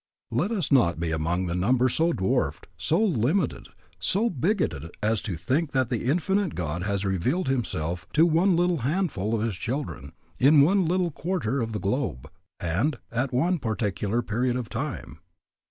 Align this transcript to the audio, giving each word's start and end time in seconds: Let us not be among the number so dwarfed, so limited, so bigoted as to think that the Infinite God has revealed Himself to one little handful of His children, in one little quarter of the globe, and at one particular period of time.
Let 0.31 0.49
us 0.49 0.71
not 0.71 0.99
be 0.99 1.11
among 1.11 1.45
the 1.45 1.53
number 1.53 1.87
so 1.87 2.11
dwarfed, 2.11 2.65
so 2.75 2.99
limited, 2.99 3.67
so 3.99 4.31
bigoted 4.31 4.89
as 5.03 5.21
to 5.21 5.35
think 5.35 5.73
that 5.73 5.91
the 5.91 6.05
Infinite 6.09 6.55
God 6.55 6.81
has 6.81 7.05
revealed 7.05 7.47
Himself 7.47 8.07
to 8.13 8.25
one 8.25 8.55
little 8.55 8.79
handful 8.79 9.35
of 9.35 9.43
His 9.43 9.53
children, 9.53 10.13
in 10.39 10.61
one 10.61 10.87
little 10.87 11.11
quarter 11.11 11.61
of 11.61 11.71
the 11.71 11.79
globe, 11.79 12.27
and 12.59 12.97
at 13.11 13.31
one 13.31 13.59
particular 13.59 14.23
period 14.23 14.55
of 14.55 14.69
time. 14.69 15.19